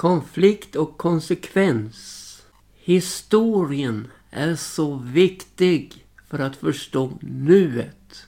[0.00, 2.26] konflikt och konsekvens.
[2.74, 8.26] Historien är så viktig för att förstå nuet.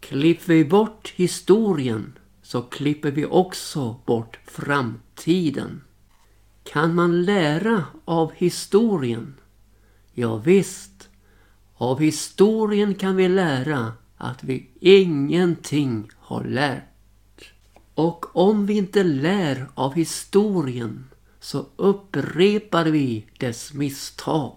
[0.00, 5.80] Klipper vi bort historien så klipper vi också bort framtiden.
[6.64, 9.34] Kan man lära av historien?
[10.12, 11.08] Ja, visst.
[11.74, 17.52] Av historien kan vi lära att vi ingenting har lärt.
[17.94, 21.08] Och om vi inte lär av historien
[21.42, 24.56] så upprepar vi dess misstag.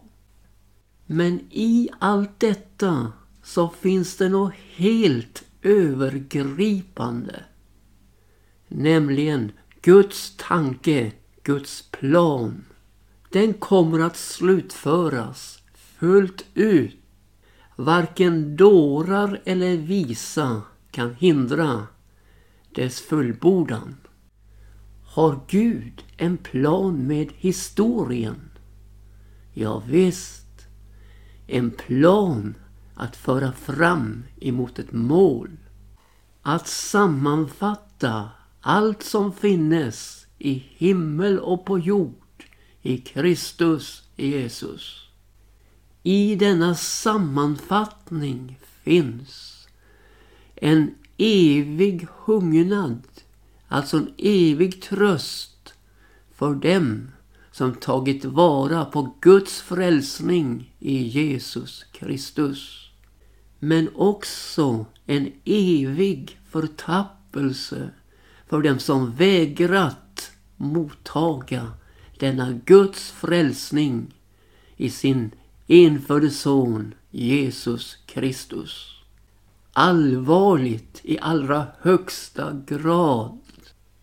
[1.06, 7.44] Men i allt detta så finns det något helt övergripande.
[8.68, 9.52] Nämligen
[9.82, 11.12] Guds tanke,
[11.44, 12.66] Guds plan.
[13.30, 16.98] Den kommer att slutföras fullt ut.
[17.76, 20.62] Varken dårar eller visa
[20.92, 21.88] kan hindra
[22.76, 23.96] dess fullbordan.
[25.16, 28.50] Har Gud en plan med historien?
[29.54, 30.68] Ja, visst.
[31.48, 32.56] En plan
[32.94, 35.58] att föra fram emot ett mål.
[36.42, 38.30] Att sammanfatta
[38.62, 42.46] allt som finnes i himmel och på jord
[42.82, 45.10] i Kristus Jesus.
[46.04, 49.68] I denna sammanfattning finns
[50.56, 53.02] en evig hungnad,
[53.68, 55.74] alltså en evig tröst
[56.36, 57.12] för dem
[57.52, 62.90] som tagit vara på Guds frälsning i Jesus Kristus.
[63.60, 67.90] Men också en evig förtappelse
[68.48, 71.72] för dem som vägrat mottaga
[72.20, 74.14] denna Guds frälsning
[74.78, 75.32] i sin
[75.68, 78.92] enfödde son Jesus Kristus.
[79.74, 83.45] Allvarligt i allra högsta grad.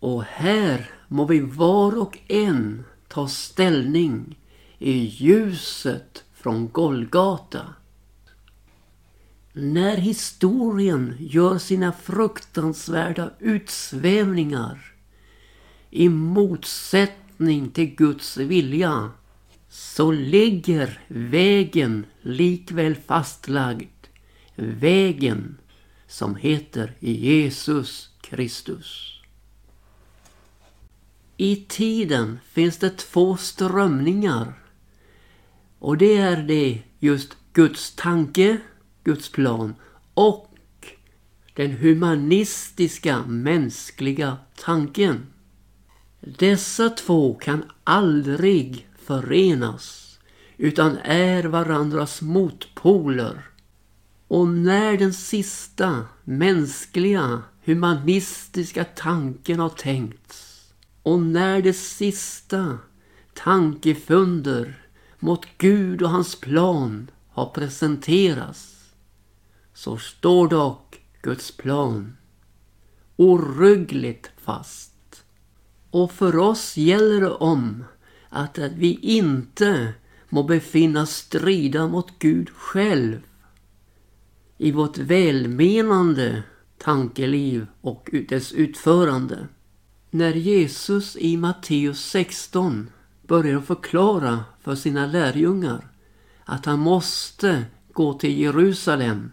[0.03, 4.39] Och här må vi var och en ta ställning
[4.79, 7.65] i ljuset från Golgata.
[9.53, 14.93] När historien gör sina fruktansvärda utsvävningar
[15.89, 19.11] i motsättning till Guds vilja
[19.69, 24.07] så ligger vägen likväl fastlagd.
[24.55, 25.57] Vägen
[26.07, 29.12] som heter Jesus Kristus.
[31.37, 34.53] I tiden finns det två strömningar.
[35.79, 38.57] Och det är det just Guds tanke,
[39.03, 39.75] Guds plan
[40.13, 40.49] och
[41.53, 45.25] den humanistiska mänskliga tanken.
[46.19, 50.19] Dessa två kan aldrig förenas
[50.57, 53.41] utan är varandras motpoler.
[54.27, 60.52] Och när den sista mänskliga humanistiska tanken har tänkts
[61.03, 62.77] och när det sista
[63.33, 64.87] tankefunder
[65.19, 68.93] mot Gud och hans plan har presenterats
[69.73, 72.17] så står dock Guds plan
[73.15, 75.25] oryggligt fast.
[75.89, 77.83] Och för oss gäller det om
[78.29, 79.93] att vi inte
[80.29, 83.21] må befinna strida mot Gud själv
[84.57, 86.43] i vårt välmenande
[86.77, 89.47] tankeliv och dess utförande.
[90.15, 92.89] När Jesus i Matteus 16
[93.27, 95.87] börjar förklara för sina lärjungar
[96.43, 99.31] att han måste gå till Jerusalem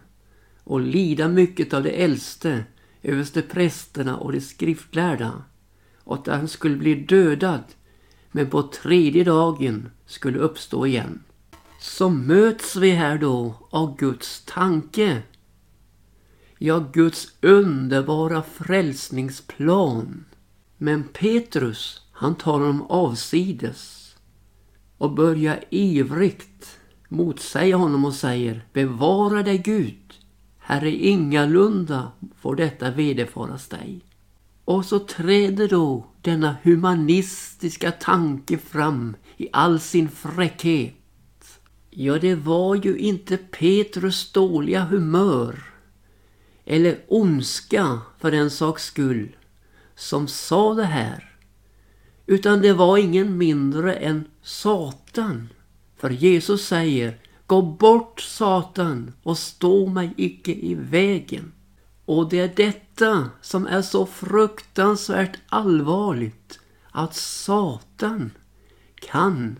[0.63, 2.63] och lida mycket av de äldste,
[3.03, 5.43] översteprästerna och de skriftlärda
[6.03, 7.63] och att han skulle bli dödad
[8.31, 11.23] men på tredje dagen skulle uppstå igen.
[11.79, 15.21] Så möts vi här då av Guds tanke.
[16.57, 20.25] Ja, Guds underbara frälsningsplan
[20.83, 24.15] men Petrus, han talar om avsides
[24.97, 30.13] och börjar ivrigt motsäga honom och säger Bevara dig Gud,
[30.59, 34.01] Herre ingalunda får detta vederfaras dig.
[34.65, 41.59] Och så träder då denna humanistiska tanke fram i all sin fräckhet.
[41.89, 45.63] Ja, det var ju inte Petrus dåliga humör
[46.65, 49.35] eller ondska för den saks skull
[50.01, 51.35] som sa det här.
[52.25, 55.49] Utan det var ingen mindre än Satan.
[55.97, 61.51] För Jesus säger Gå bort Satan och stå mig icke i vägen.
[62.05, 66.59] Och det är detta som är så fruktansvärt allvarligt.
[66.91, 68.31] Att Satan
[68.95, 69.59] kan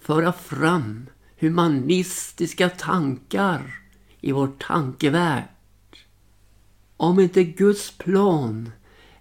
[0.00, 1.06] föra fram
[1.38, 3.80] humanistiska tankar
[4.20, 5.48] i vår tankevärld.
[6.96, 8.70] Om inte Guds plan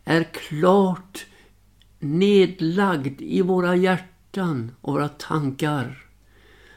[0.10, 1.26] är klart
[2.00, 6.06] nedlagd i våra hjärtan och våra tankar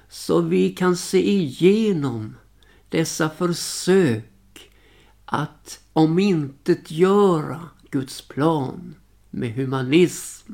[0.08, 2.37] så vi kan se igenom
[2.88, 4.70] dessa försök
[5.25, 8.94] att omintetgöra Guds plan
[9.31, 10.52] med humanism.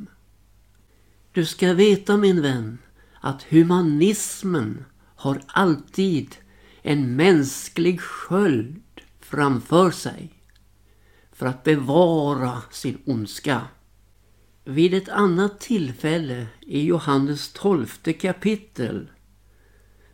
[1.33, 2.79] Du ska veta min vän
[3.21, 4.85] att humanismen
[5.17, 6.37] har alltid
[6.83, 8.83] en mänsklig sköld
[9.21, 10.38] framför sig
[11.39, 13.63] för att bevara sin ondska.
[14.65, 19.09] Vid ett annat tillfälle i Johannes tolfte kapitel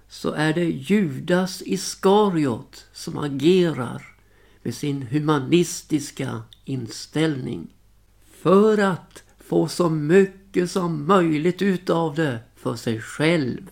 [0.09, 4.17] så är det Judas Iskariot som agerar
[4.63, 7.75] med sin humanistiska inställning.
[8.43, 13.71] För att få så mycket som möjligt utav det för sig själv.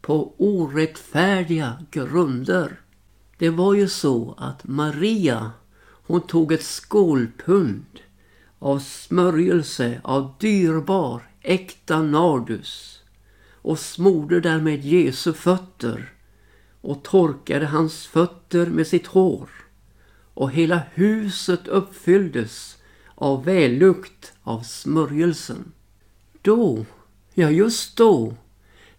[0.00, 2.80] På orättfärdiga grunder.
[3.38, 5.50] Det var ju så att Maria,
[6.06, 7.84] hon tog ett skålpund
[8.58, 13.02] av smörjelse av dyrbar äkta nardus
[13.52, 16.12] och smorde därmed Jesu fötter
[16.80, 19.50] och torkade hans fötter med sitt hår.
[20.34, 22.78] Och hela huset uppfylldes
[23.14, 25.72] av vällukt av smörjelsen.
[26.42, 26.86] Då,
[27.34, 28.34] ja just då,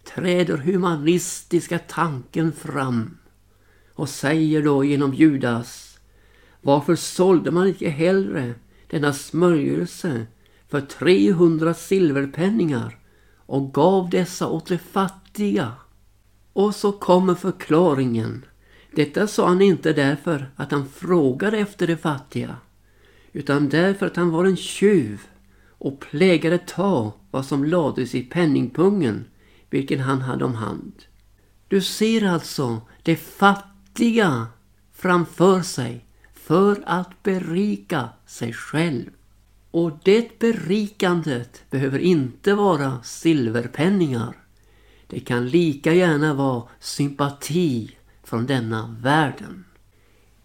[0.04, 3.18] träder humanistiska tanken fram
[3.94, 5.83] och säger då genom Judas
[6.64, 8.54] varför sålde man inte hellre
[8.90, 10.26] denna smörjelse
[10.68, 12.98] för 300 silverpenningar
[13.46, 15.72] och gav dessa åt de fattiga?
[16.52, 18.44] Och så kommer förklaringen.
[18.92, 22.56] Detta sa han inte därför att han frågade efter de fattiga
[23.32, 25.20] utan därför att han var en tjuv
[25.68, 29.24] och plägade ta vad som lades i penningpungen
[29.70, 30.92] vilken han hade om hand.
[31.68, 34.46] Du ser alltså det fattiga
[34.92, 36.03] framför sig
[36.44, 39.10] för att berika sig själv.
[39.70, 44.36] Och det berikandet behöver inte vara silverpenningar.
[45.06, 49.64] Det kan lika gärna vara sympati från denna världen.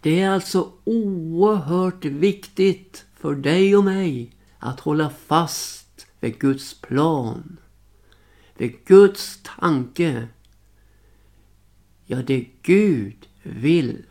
[0.00, 7.56] Det är alltså oerhört viktigt för dig och mig att hålla fast vid Guds plan.
[8.56, 10.28] Vid Guds tanke.
[12.06, 14.04] Ja, det Gud vill.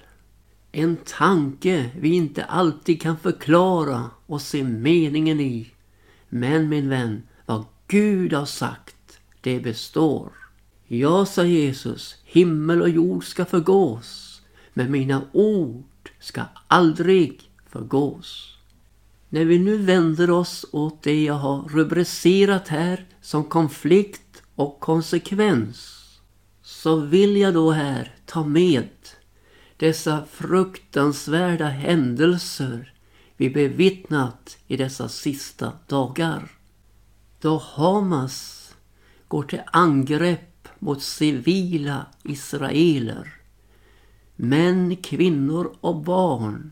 [0.72, 5.72] En tanke vi inte alltid kan förklara och se meningen i.
[6.30, 10.32] Men min vän, vad Gud har sagt, det består.
[10.88, 14.30] Ja, sa Jesus, himmel och jord ska förgås
[14.80, 18.58] men mina ord ska aldrig förgås.
[19.30, 25.96] När vi nu vänder oss åt det jag har rubricerat här som konflikt och konsekvens
[26.62, 28.90] så vill jag då här ta med
[29.80, 32.94] dessa fruktansvärda händelser
[33.38, 36.52] vi bevittnat i dessa sista dagar.
[37.42, 38.72] Då Hamas
[39.28, 43.36] går till angrepp mot civila israeler
[44.36, 46.72] Män, kvinnor och barn,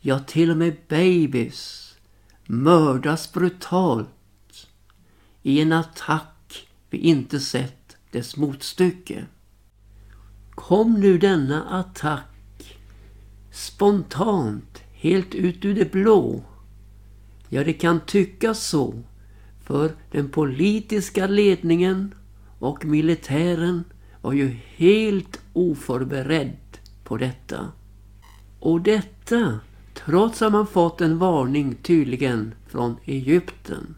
[0.00, 1.94] ja till och med babys,
[2.46, 4.68] mördas brutalt
[5.42, 9.26] i en attack vi inte sett dess motstycke.
[10.56, 12.76] Kom nu denna attack
[13.50, 16.44] spontant, helt ut ur det blå?
[17.48, 18.94] Ja, det kan tyckas så,
[19.64, 22.14] för den politiska ledningen
[22.58, 23.84] och militären
[24.20, 27.72] var ju helt oförberedd på detta.
[28.60, 29.60] Och detta
[29.94, 33.94] trots att man fått en varning tydligen från Egypten.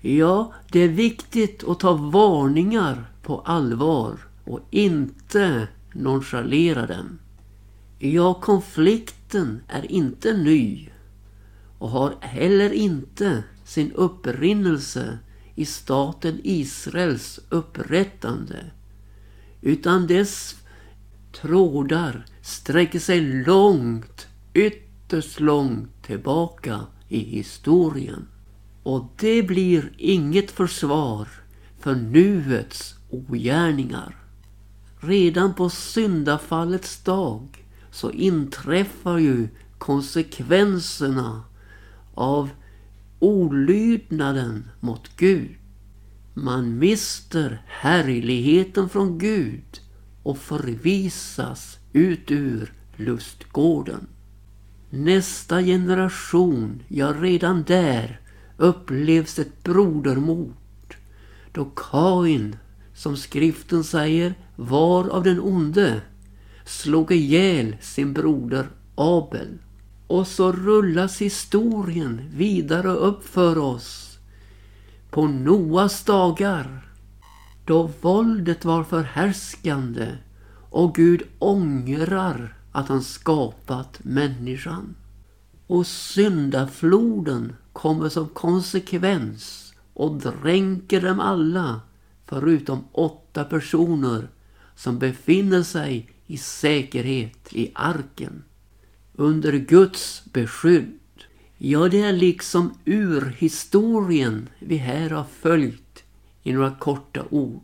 [0.00, 7.18] Ja, det är viktigt att ta varningar på allvar och inte nonchalera dem.
[7.98, 10.88] Ja, konflikten är inte ny
[11.78, 15.18] och har heller inte sin upprinnelse
[15.54, 18.70] i staten Israels upprättande
[19.60, 20.56] utan dess
[21.32, 28.28] trådar sträcker sig långt, ytterst långt tillbaka i historien.
[28.82, 31.28] Och det blir inget försvar
[31.78, 34.23] för nuets ogärningar.
[35.06, 41.42] Redan på syndafallets dag så inträffar ju konsekvenserna
[42.14, 42.50] av
[43.18, 45.56] olydnaden mot Gud.
[46.34, 49.80] Man mister härligheten från Gud
[50.22, 54.06] och förvisas ut ur lustgården.
[54.90, 58.20] Nästa generation, ja redan där,
[58.56, 60.96] upplevs ett brodermord.
[61.52, 62.56] Då Kain,
[63.04, 66.02] som skriften säger, var av den onde,
[66.64, 69.58] slog ihjäl sin broder Abel.
[70.06, 74.18] Och så rullas historien vidare upp för oss
[75.10, 76.86] på Noas dagar
[77.64, 80.08] då våldet var förhärskande
[80.70, 84.94] och Gud ångrar att han skapat människan.
[85.66, 91.80] Och syndafloden kommer som konsekvens och dränker dem alla
[92.26, 94.28] förutom åtta personer
[94.74, 98.44] som befinner sig i säkerhet i arken.
[99.12, 100.98] Under Guds beskydd.
[101.58, 106.04] Ja, det är liksom urhistorien vi här har följt
[106.42, 107.62] i några korta ord.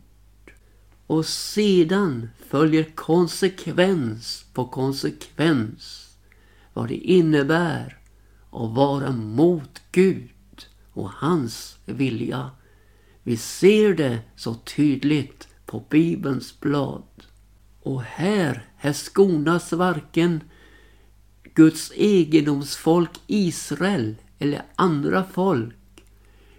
[1.07, 6.07] Och sedan följer konsekvens på konsekvens
[6.73, 7.97] vad det innebär
[8.51, 10.29] att vara mot Gud
[10.93, 12.51] och hans vilja.
[13.23, 17.03] Vi ser det så tydligt på Bibelns blad.
[17.81, 20.43] Och här, här skonas varken
[21.53, 25.75] Guds egendomsfolk Israel eller andra folk.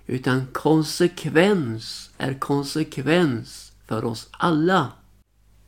[0.06, 4.92] Utan konsekvens är konsekvens för oss alla.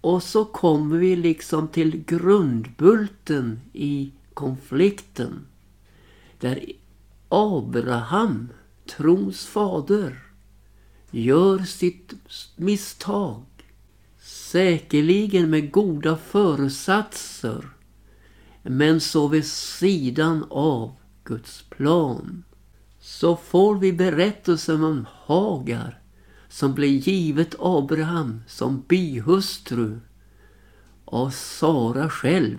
[0.01, 5.47] Och så kommer vi liksom till grundbulten i konflikten.
[6.41, 6.65] Där
[7.29, 8.49] Abraham,
[8.97, 10.24] trons fader,
[11.15, 12.15] gör sitt
[12.57, 13.45] misstag.
[14.21, 17.69] Säkerligen med goda föresatser.
[18.63, 20.93] Men så vid sidan av
[21.25, 22.45] Guds plan.
[23.01, 26.01] Så får vi berättelsen om Hagar
[26.49, 30.01] som blev givet Abraham som bihustru
[31.05, 32.59] av Sara själv.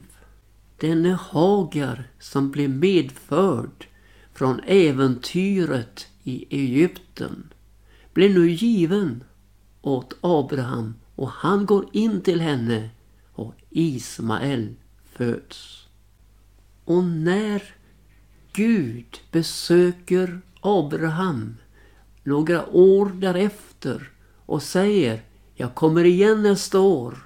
[0.78, 3.88] Denne Hagar som blev medförd
[4.34, 7.52] från äventyret i Egypten
[8.16, 9.24] blir nu given
[9.82, 12.90] åt Abraham och han går in till henne
[13.34, 14.76] och Ismael
[15.12, 15.88] föds.
[16.86, 17.64] Och när
[18.54, 21.58] Gud besöker Abraham
[22.24, 24.12] några år därefter
[24.46, 25.22] och säger
[25.56, 27.18] jag kommer igen nästa år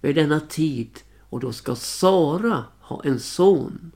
[0.00, 3.92] vid denna tid och då ska Sara ha en son.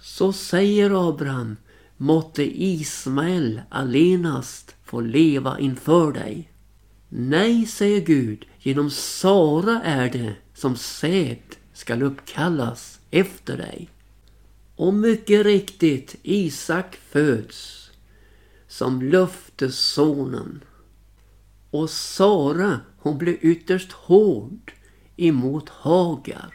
[0.00, 1.56] Så säger Abraham
[1.96, 6.52] måtte Ismael allenast få leva inför dig.
[7.08, 13.90] Nej, säger Gud, genom Sara är det som säd skall uppkallas efter dig.
[14.76, 17.90] Och mycket riktigt, Isak föds
[18.68, 20.64] som löftessonen.
[21.70, 24.72] Och Sara, hon blev ytterst hård
[25.16, 26.54] emot Hagar.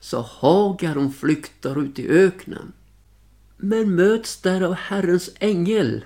[0.00, 2.72] Så Hagar hon flyktar ut i öknen.
[3.56, 6.04] Men möts där av Herrens ängel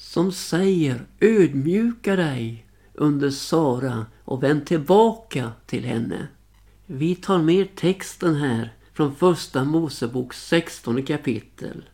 [0.00, 6.28] som säger ödmjuka dig under Sara och vänd tillbaka till henne.
[6.86, 11.84] Vi tar med texten här från första Mosebok 16 kapitel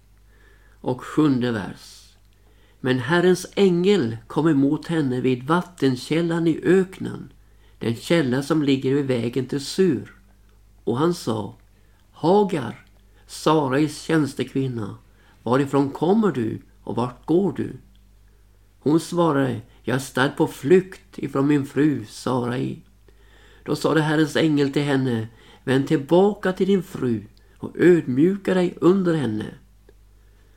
[0.81, 2.15] och sjunde vers.
[2.81, 7.33] Men Herrens ängel kom emot henne vid vattenkällan i öknen,
[7.79, 10.15] den källa som ligger vid vägen till Sur.
[10.85, 11.55] Och han sa,
[12.13, 12.87] Hagar,
[13.27, 14.99] Sarais tjänstekvinna,
[15.43, 17.77] varifrån kommer du och vart går du?
[18.87, 22.83] Hon svarade, jag är stadd på flykt ifrån min fru Sarai.
[23.65, 25.29] Då sade Herrens ängel till henne,
[25.65, 27.23] vänd tillbaka till din fru
[27.59, 29.47] och ödmjuka dig under henne.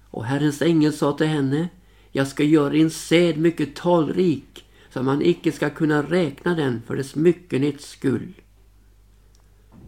[0.10, 1.70] Och Herrens ängel sa till henne,
[2.12, 6.96] jag ska göra din säd mycket talrik, så man icke ska kunna räkna den för
[6.96, 8.34] dess myckenhets skull.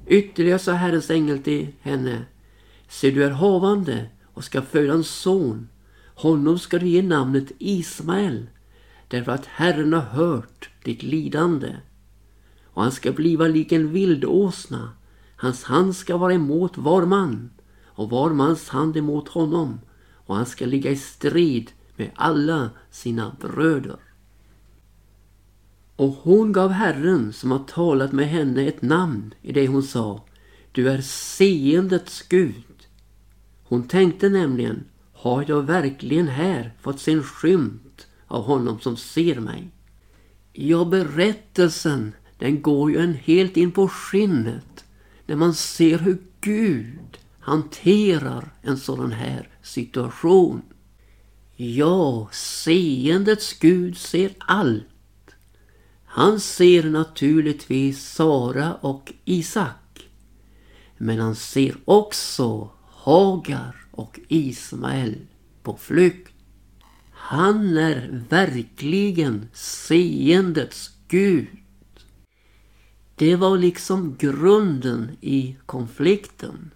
[0.07, 2.25] Ytterligare sa Herrens ängel till henne,
[2.89, 5.67] se du är havande och ska föda en son.
[6.21, 8.49] Honom ska du ge namnet Ismael,
[9.07, 11.75] därför att Herren har hört ditt lidande.
[12.65, 14.93] Och han ska bliva lik en vildåsna.
[15.35, 17.49] Hans hand ska vara emot var man
[17.85, 19.79] och var mans hand emot honom.
[20.13, 23.99] Och han ska ligga i strid med alla sina bröder.
[25.95, 30.23] Och hon gav Herren som har talat med henne ett namn i det hon sa.
[30.71, 32.87] Du är seendets Gud.
[33.63, 34.83] Hon tänkte nämligen,
[35.21, 39.71] har jag verkligen här fått se en skymt av honom som ser mig?
[40.53, 44.85] Ja, berättelsen den går ju en helt in på skinnet
[45.25, 50.61] när man ser hur Gud hanterar en sådan här situation.
[51.55, 55.35] Ja, seendets Gud ser allt.
[56.05, 60.09] Han ser naturligtvis Sara och Isak.
[60.97, 65.15] Men han ser också Hagar och Ismael
[65.63, 66.33] på flykt.
[67.11, 71.47] Han är verkligen seendets Gud.
[73.15, 76.71] Det var liksom grunden i konflikten.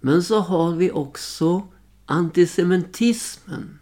[0.00, 1.68] Men så har vi också
[2.06, 3.78] antisemitismen.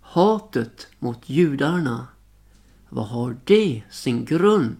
[0.00, 2.06] hatet mot judarna,
[2.88, 4.76] vad har det sin grund?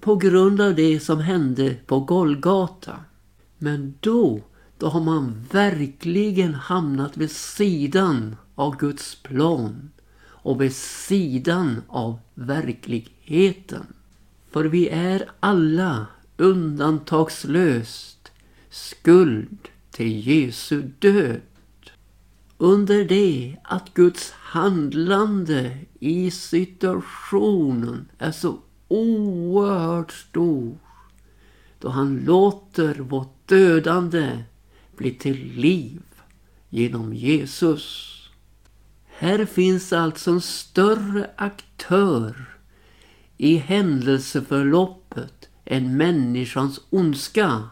[0.00, 3.00] på grund av det som hände på Golgata.
[3.58, 4.40] Men då,
[4.78, 9.90] då har man verkligen hamnat vid sidan av Guds plan
[10.24, 13.86] och vid sidan av verkligheten.
[14.50, 18.32] För vi är alla undantagslöst
[18.70, 21.40] skuld till Jesu död.
[22.58, 28.58] Under det att Guds handlande i situationen är så
[28.88, 30.78] oerhört stor
[31.78, 34.42] då han låter vårt dödande
[34.96, 36.02] blir till liv
[36.68, 38.12] genom Jesus.
[39.04, 42.58] Här finns alltså en större aktör
[43.36, 47.68] i händelseförloppet än människans ondska.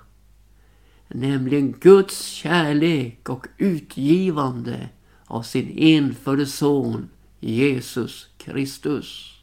[1.09, 4.89] Nämligen Guds kärlek och utgivande
[5.25, 7.09] av sin enfödde son
[7.41, 9.35] Jesus Kristus.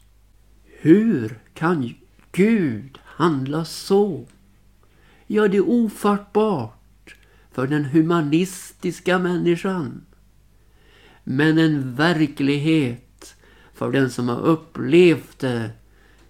[0.64, 1.94] Hur kan
[2.32, 4.26] Gud handla så?
[5.34, 7.16] Ja, det är ofattbart
[7.52, 10.04] för den humanistiska människan.
[11.24, 13.34] Men en verklighet
[13.74, 15.70] för den som har upplevt det,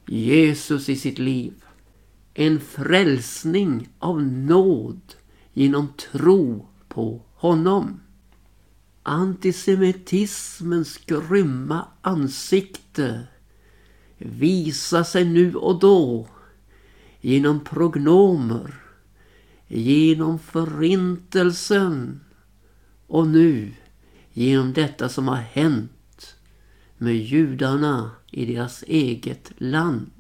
[0.07, 1.53] Jesus i sitt liv.
[2.35, 5.15] En frälsning av nåd
[5.53, 8.01] genom tro på honom.
[9.03, 13.21] Antisemitismens grymma ansikte
[14.19, 16.29] visar sig nu och då
[17.21, 18.82] genom prognomer,
[19.75, 22.21] genom förintelsen
[23.07, 23.73] och nu
[24.33, 26.37] genom detta som har hänt
[26.99, 30.11] med judarna i deras eget land.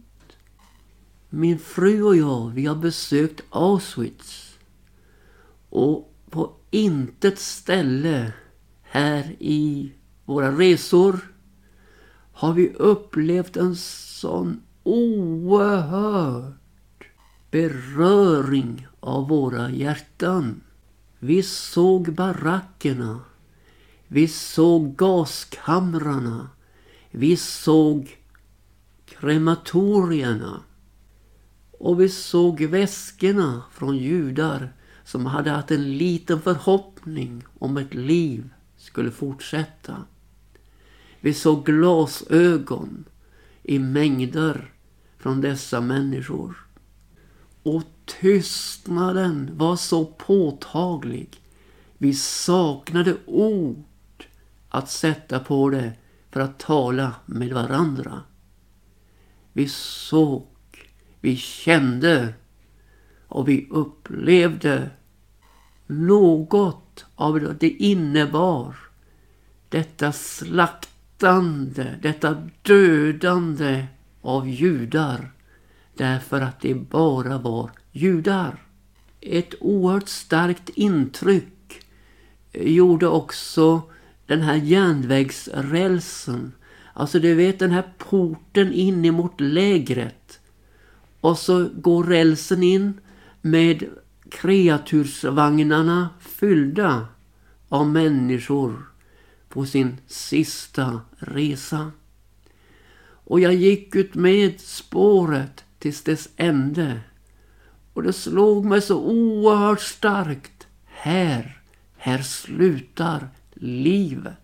[1.30, 4.58] Min fru och jag, vi har besökt Auschwitz.
[5.68, 8.32] Och på intet ställe
[8.82, 9.92] här i
[10.24, 11.18] våra resor
[12.32, 16.52] har vi upplevt en sån oerhörd
[17.50, 20.60] beröring av våra hjärtan.
[21.18, 23.20] Vi såg barackerna.
[24.08, 26.50] Vi såg gaskamrarna.
[27.10, 28.16] Vi såg
[29.04, 30.62] krematorierna.
[31.72, 34.72] Och vi såg väskorna från judar
[35.04, 39.96] som hade haft en liten förhoppning om ett liv skulle fortsätta.
[41.20, 43.04] Vi såg glasögon
[43.62, 44.72] i mängder
[45.18, 46.66] från dessa människor.
[47.62, 47.82] Och
[48.20, 51.28] tystnaden var så påtaglig.
[51.98, 53.84] Vi saknade ord
[54.68, 55.92] att sätta på det
[56.30, 58.22] för att tala med varandra.
[59.52, 60.46] Vi såg,
[61.20, 62.34] vi kände
[63.28, 64.90] och vi upplevde
[65.86, 68.76] något av det innebar
[69.68, 73.86] detta slaktande, detta dödande
[74.22, 75.32] av judar
[75.94, 78.62] därför att det bara var judar.
[79.20, 81.82] Ett oerhört starkt intryck
[82.52, 83.82] gjorde också
[84.26, 86.52] den här järnvägsrälsen.
[86.94, 90.40] Alltså du vet den här porten in emot lägret.
[91.20, 93.00] Och så går rälsen in
[93.40, 93.84] med
[94.30, 97.06] kreatursvagnarna fyllda
[97.68, 98.86] av människor
[99.48, 101.92] på sin sista resa.
[103.24, 107.00] Och jag gick ut med spåret tills dess ände.
[107.92, 110.66] Och det slog mig så oerhört starkt.
[110.84, 111.62] Här,
[111.96, 114.34] här slutar livet.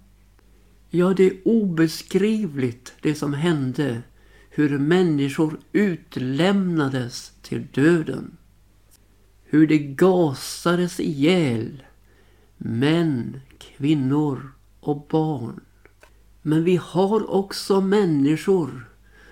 [0.90, 4.02] Ja, det är obeskrivligt det som hände.
[4.50, 8.36] Hur människor utlämnades till döden.
[9.44, 11.82] Hur det gasades ihjäl.
[12.56, 15.60] Män, kvinnor och barn.
[16.42, 18.88] Men vi har också människor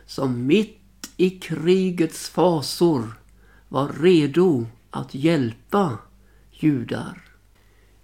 [0.07, 0.86] som mitt
[1.16, 3.18] i krigets fasor
[3.68, 5.98] var redo att hjälpa
[6.50, 7.22] judar.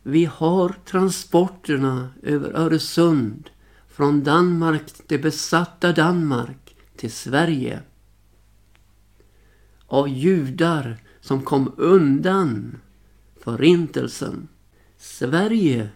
[0.03, 3.51] Vi har transporterna över Öresund
[3.89, 7.81] från Danmark, det besatta Danmark, till Sverige.
[9.87, 12.81] Av judar som kom undan
[13.41, 14.49] förintelsen.
[14.99, 15.89] Sverige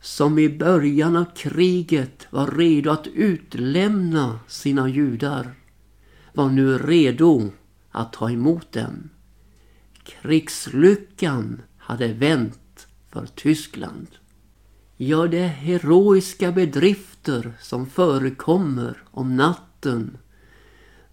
[0.00, 5.54] som i början av kriget var redo att utlämna sina judar
[6.34, 7.50] var nu redo
[7.90, 9.10] att ta emot dem.
[10.04, 14.06] Krigslyckan hade vänt för Tyskland.
[14.96, 20.18] Ja, det är heroiska bedrifter som förekommer om natten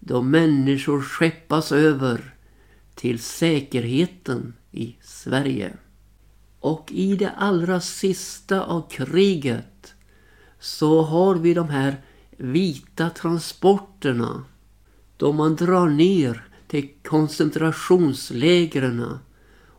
[0.00, 2.34] då människor skeppas över
[2.94, 5.76] till säkerheten i Sverige.
[6.60, 9.94] Och i det allra sista av kriget
[10.60, 11.96] så har vi de här
[12.36, 14.44] vita transporterna
[15.16, 19.18] då man drar ner till koncentrationslägren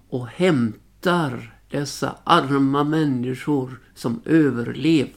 [0.09, 5.15] och hämtar dessa arma människor som överlevt.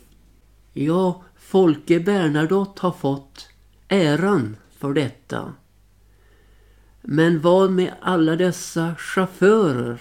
[0.72, 3.48] Ja, Folke Bernadotte har fått
[3.88, 5.54] äran för detta.
[7.02, 10.00] Men vad med alla dessa chaufförer,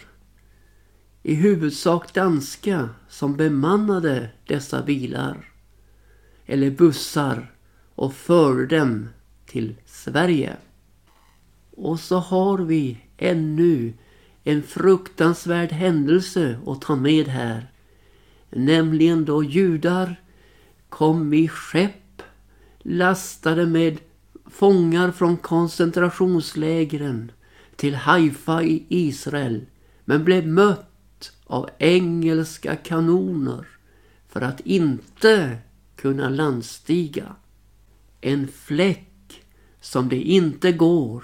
[1.23, 5.49] i huvudsak danska, som bemannade dessa bilar
[6.45, 7.53] eller bussar
[7.95, 9.09] och förde dem
[9.49, 10.57] till Sverige?
[11.71, 13.93] Och så har vi ännu
[14.43, 17.71] en fruktansvärd händelse att ta med här.
[18.49, 20.21] Nämligen då judar
[20.89, 22.21] kom i skepp
[22.79, 23.99] lastade med
[24.45, 27.31] fångar från koncentrationslägren
[27.75, 29.65] till Haifa i Israel
[30.05, 33.67] men blev mött av engelska kanoner
[34.27, 35.57] för att inte
[35.95, 37.35] kunna landstiga.
[38.21, 39.08] En fläck
[39.81, 41.23] som det inte går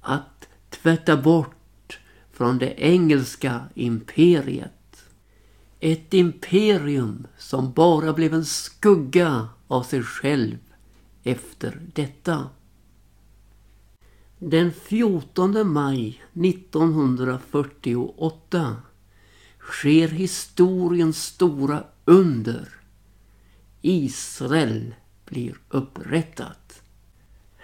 [0.00, 1.98] att tvätta bort
[2.32, 4.72] från det engelska imperiet.
[5.80, 10.58] Ett imperium som bara blev en skugga av sig själv
[11.22, 12.48] efter detta.
[14.38, 18.76] Den 14 maj 1948
[19.60, 22.68] sker historiens stora under.
[23.80, 26.82] Israel blir upprättat.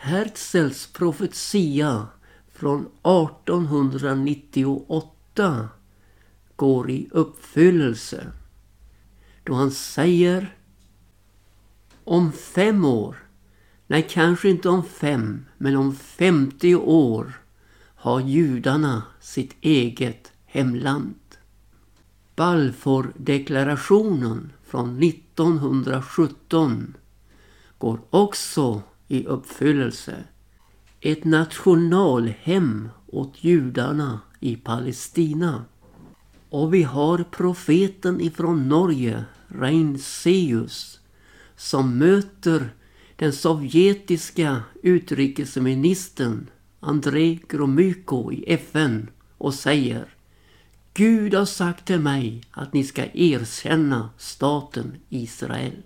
[0.06, 2.06] Herzls profetia
[2.52, 5.68] från 1898
[6.56, 8.32] går i uppfyllelse
[9.44, 10.56] då han säger
[12.04, 13.16] om fem år
[13.86, 17.40] Nej, kanske inte om fem, men om 50 år
[17.94, 21.18] har judarna sitt eget hemland.
[22.36, 26.96] Balfour-deklarationen från 1917
[27.78, 30.24] går också i uppfyllelse.
[31.00, 35.64] Ett nationalhem åt judarna i Palestina.
[36.50, 41.00] Och vi har profeten ifrån Norge, Reinseus,
[41.56, 42.70] som möter
[43.16, 50.16] den sovjetiska utrikesministern Andrei Gromyko i FN och säger
[50.94, 55.82] Gud har sagt till mig att ni ska erkänna staten Israel.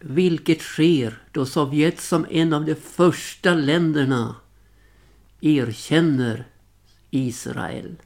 [0.00, 4.36] Vilket sker då Sovjet som en av de första länderna
[5.40, 6.46] erkänner
[7.10, 7.96] Israel.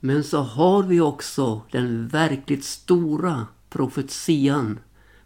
[0.00, 4.78] Men så har vi också den verkligt stora profetian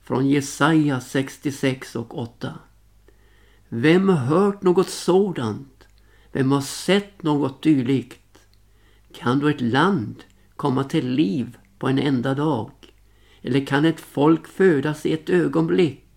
[0.02, 2.54] från Jesaja 66 och 8.
[3.68, 5.86] Vem har hört något sådant?
[6.32, 8.38] Vem har sett något dylikt?
[9.14, 10.24] Kan då ett land
[10.56, 12.70] komma till liv på en enda dag?
[13.42, 16.11] Eller kan ett folk födas i ett ögonblick?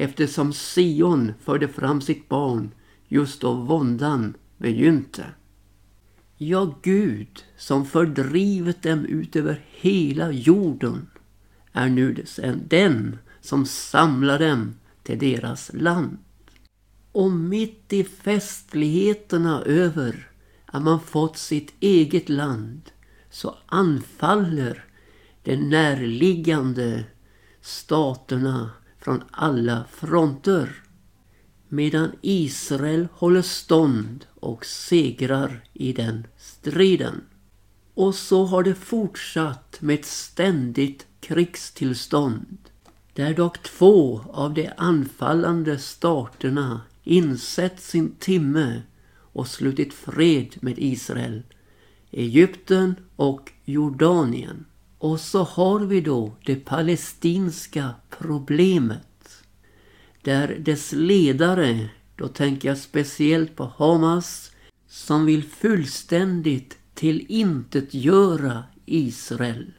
[0.00, 2.70] Eftersom Sion förde fram sitt barn
[3.08, 5.24] just då våndan begynte.
[6.36, 11.06] Ja, Gud som fördrivit dem ut över hela jorden
[11.72, 12.24] är nu
[12.68, 16.18] den som samlar dem till deras land.
[17.12, 20.30] Och mitt i festligheterna över
[20.66, 22.80] att man fått sitt eget land
[23.30, 24.84] så anfaller
[25.42, 27.04] de närliggande
[27.60, 30.82] staterna från alla fronter.
[31.68, 37.20] Medan Israel håller stånd och segrar i den striden.
[37.94, 42.58] Och så har det fortsatt med ett ständigt krigstillstånd.
[43.14, 48.82] Där dock två av de anfallande staterna insett sin timme
[49.32, 51.42] och slutit fred med Israel.
[52.10, 54.64] Egypten och Jordanien.
[54.98, 59.42] Och så har vi då det palestinska problemet.
[60.22, 64.52] Där dess ledare, då tänker jag speciellt på Hamas,
[64.88, 69.72] som vill fullständigt tillintetgöra Israel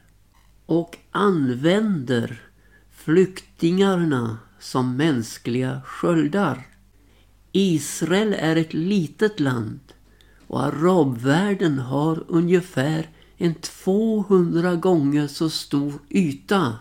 [0.66, 2.42] och använder
[2.90, 6.66] flyktingarna som mänskliga sköldar.
[7.52, 9.80] Israel är ett litet land
[10.46, 13.08] och arabvärlden har ungefär
[13.42, 16.78] en 200 gånger så stor yta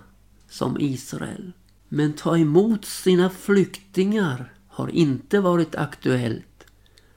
[0.49, 1.51] som Israel.
[1.89, 6.65] Men ta emot sina flyktingar har inte varit aktuellt.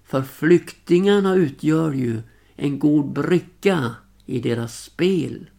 [0.05, 2.22] För flyktingarna utgör ju
[2.57, 3.94] en god bricka
[4.26, 5.50] i deras spel.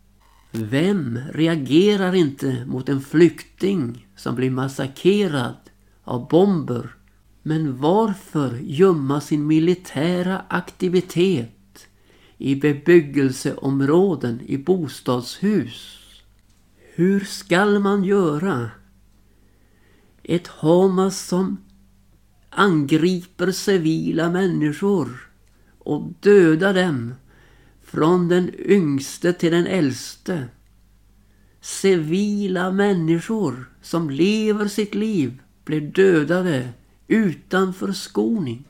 [0.51, 5.55] Vem reagerar inte mot en flykting som blir massakrerad
[6.03, 6.95] av bomber?
[7.41, 11.49] Men varför gömma sin militära aktivitet
[12.43, 15.99] i bebyggelseområden i bostadshus?
[16.95, 18.71] Hur skall man göra?
[20.23, 21.57] Ett Hamas som
[22.49, 25.29] angriper civila människor
[25.79, 27.13] och dödar dem
[27.83, 30.47] från den yngste till den äldste.
[31.61, 36.69] Civila människor som lever sitt liv blir dödade
[37.07, 38.67] utan förskoning.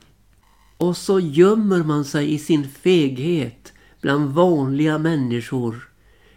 [0.84, 5.88] Och så gömmer man sig i sin feghet bland vanliga människor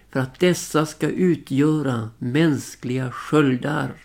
[0.10, 3.96] för att dessa ska utgöra mänskliga sköldar.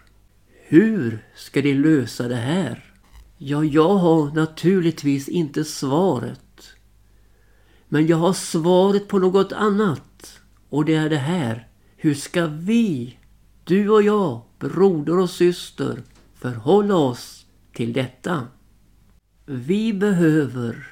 [0.69, 2.85] Hur ska de lösa det här?
[3.39, 6.75] Ja, jag har naturligtvis inte svaret.
[7.89, 10.41] Men jag har svaret på något annat.
[10.69, 11.69] Och det är det här.
[11.97, 13.19] Hur ska vi,
[13.65, 16.03] du och jag, broder och syster,
[16.35, 18.47] förhålla oss till detta?
[19.55, 20.87] Vi behöver,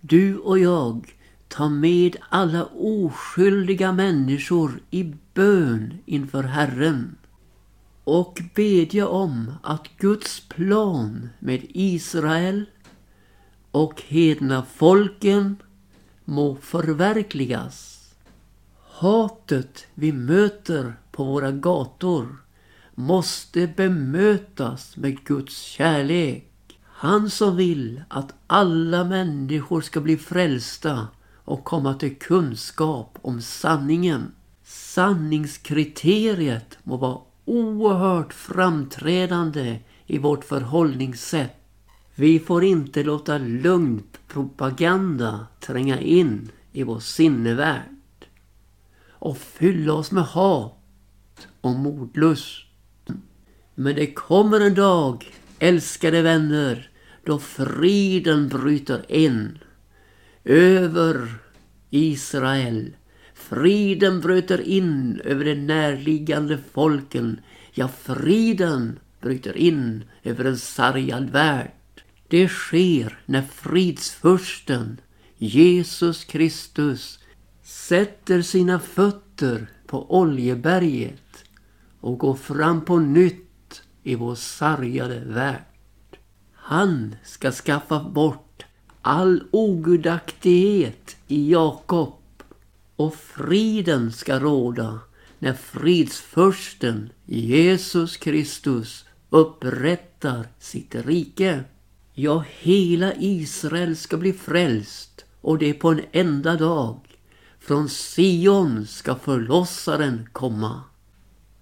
[0.00, 1.14] du och jag,
[1.48, 7.16] ta med alla oskyldiga människor i bön inför Herren
[8.04, 12.64] och bedja om att Guds plan med Israel
[13.70, 15.56] och hedna folken
[16.24, 18.08] må förverkligas.
[18.90, 22.36] Hatet vi möter på våra gator
[22.94, 26.52] måste bemötas med Guds kärlek.
[26.98, 34.32] Han som vill att alla människor ska bli frälsta och komma till kunskap om sanningen.
[34.64, 41.56] Sanningskriteriet må vara oerhört framträdande i vårt förhållningssätt.
[42.14, 48.26] Vi får inte låta lugnt propaganda tränga in i vår sinnevärld
[49.08, 50.78] och fylla oss med hat
[51.60, 52.62] och mordlust.
[53.74, 56.90] Men det kommer en dag, älskade vänner,
[57.24, 59.58] då friden bryter in
[60.44, 61.34] över
[61.90, 62.92] Israel
[63.36, 67.40] Friden bryter in över de närliggande folken.
[67.72, 71.70] Ja, friden bryter in över en sargad värld.
[72.28, 75.00] Det sker när fridsfursten
[75.38, 77.18] Jesus Kristus
[77.62, 81.44] sätter sina fötter på Oljeberget
[82.00, 83.45] och går fram på nytt
[84.06, 86.18] i vår sargade värld.
[86.52, 88.64] Han ska skaffa bort
[89.02, 92.14] all ogudaktighet i Jakob
[92.96, 94.98] och friden ska råda
[95.38, 101.64] när fridsförsten Jesus Kristus upprättar sitt rike.
[102.14, 107.00] Ja, hela Israel ska bli frälst och det på en enda dag.
[107.58, 110.82] Från Sion ska förlossaren komma.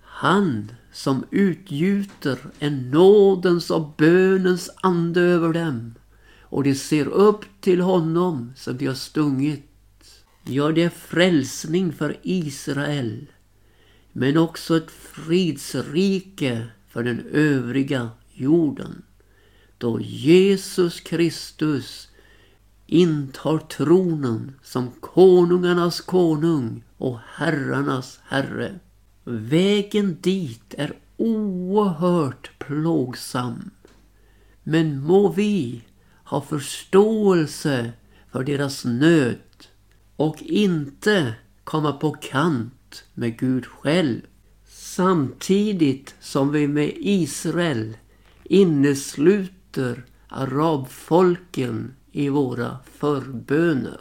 [0.02, 5.94] Han som utgjuter en nådens och bönens ande över dem
[6.40, 9.70] och de ser upp till honom som de har stungit
[10.46, 13.26] Ja, det är frälsning för Israel.
[14.12, 19.02] Men också ett fridsrike för den övriga jorden.
[19.78, 22.08] Då Jesus Kristus
[22.86, 28.78] intar tronen som konungarnas konung och herrarnas herre.
[29.26, 33.70] Vägen dit är oerhört plågsam.
[34.62, 35.82] Men må vi
[36.24, 37.92] ha förståelse
[38.32, 39.38] för deras nöd
[40.16, 41.34] och inte
[41.64, 44.20] komma på kant med Gud själv.
[44.68, 47.96] Samtidigt som vi med Israel
[48.44, 54.00] innesluter arabfolken i våra förböner.